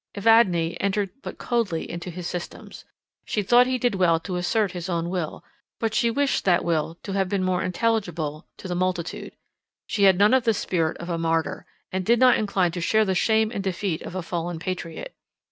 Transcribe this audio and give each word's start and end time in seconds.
Evadne 0.15 0.73
entered 0.81 1.11
but 1.21 1.37
coldly 1.37 1.87
into 1.87 2.09
his 2.09 2.25
systems. 2.25 2.85
She 3.23 3.43
thought 3.43 3.67
he 3.67 3.77
did 3.77 3.93
well 3.93 4.19
to 4.21 4.35
assert 4.35 4.71
his 4.71 4.89
own 4.89 5.11
will, 5.11 5.43
but 5.79 5.93
she 5.93 6.09
wished 6.09 6.43
that 6.43 6.65
will 6.65 6.97
to 7.03 7.11
have 7.11 7.29
been 7.29 7.43
more 7.43 7.61
intelligible 7.61 8.47
to 8.57 8.67
the 8.67 8.73
multitude. 8.73 9.35
She 9.85 10.05
had 10.05 10.17
none 10.17 10.33
of 10.33 10.43
the 10.43 10.55
spirit 10.55 10.97
of 10.97 11.09
a 11.09 11.19
martyr, 11.19 11.67
and 11.91 12.03
did 12.03 12.17
not 12.17 12.37
incline 12.39 12.71
to 12.71 12.81
share 12.81 13.05
the 13.05 13.13
shame 13.13 13.51
and 13.53 13.63
defeat 13.63 14.01
of 14.01 14.15
a 14.15 14.23
fallen 14.23 14.57
patriot. 14.57 15.13